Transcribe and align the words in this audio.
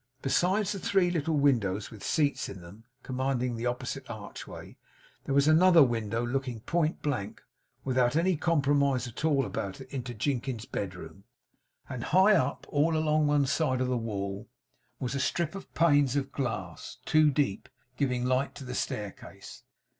Besides 0.23 0.71
the 0.71 0.79
three 0.79 1.11
little 1.11 1.37
windows, 1.37 1.91
with 1.91 2.03
seats 2.03 2.49
in 2.49 2.61
them, 2.61 2.85
commanding 3.03 3.55
the 3.55 3.67
opposite 3.67 4.09
archway, 4.09 4.75
there 5.25 5.35
was 5.35 5.47
another 5.47 5.83
window 5.83 6.25
looking 6.25 6.61
point 6.61 7.03
blank, 7.03 7.39
without 7.83 8.15
any 8.15 8.35
compromise 8.35 9.05
at 9.07 9.23
all 9.23 9.45
about 9.45 9.79
it 9.79 9.87
into 9.93 10.15
Jinkins's 10.15 10.65
bedroom; 10.65 11.25
and 11.87 12.05
high 12.05 12.33
up, 12.33 12.65
all 12.71 12.97
along 12.97 13.27
one 13.27 13.45
side 13.45 13.79
of 13.79 13.89
the 13.89 13.95
wall 13.95 14.49
was 14.99 15.13
a 15.13 15.19
strip 15.19 15.53
of 15.53 15.71
panes 15.75 16.15
of 16.15 16.31
glass, 16.31 16.97
two 17.05 17.29
deep, 17.29 17.69
giving 17.95 18.25
light 18.25 18.55
to 18.55 18.63
the 18.63 18.73
staircase. 18.73 19.61